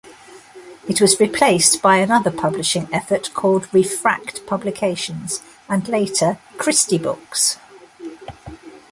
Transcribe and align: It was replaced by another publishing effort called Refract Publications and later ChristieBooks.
It 0.87 0.99
was 0.99 1.19
replaced 1.19 1.79
by 1.83 1.97
another 1.97 2.31
publishing 2.31 2.87
effort 2.91 3.29
called 3.35 3.71
Refract 3.71 4.43
Publications 4.47 5.43
and 5.69 5.87
later 5.87 6.39
ChristieBooks. 6.57 7.57